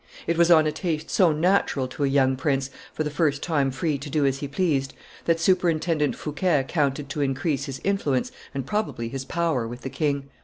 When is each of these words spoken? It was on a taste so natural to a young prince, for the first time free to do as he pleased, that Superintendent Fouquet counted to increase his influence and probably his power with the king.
It 0.25 0.35
was 0.35 0.49
on 0.49 0.65
a 0.65 0.71
taste 0.71 1.11
so 1.11 1.31
natural 1.31 1.87
to 1.89 2.03
a 2.03 2.07
young 2.07 2.35
prince, 2.35 2.71
for 2.91 3.03
the 3.03 3.11
first 3.11 3.43
time 3.43 3.69
free 3.69 3.99
to 3.99 4.09
do 4.09 4.25
as 4.25 4.39
he 4.39 4.47
pleased, 4.47 4.95
that 5.25 5.39
Superintendent 5.39 6.15
Fouquet 6.15 6.65
counted 6.67 7.07
to 7.09 7.21
increase 7.21 7.65
his 7.65 7.79
influence 7.83 8.31
and 8.51 8.65
probably 8.65 9.09
his 9.09 9.25
power 9.25 9.67
with 9.67 9.81
the 9.81 9.91
king. 9.91 10.29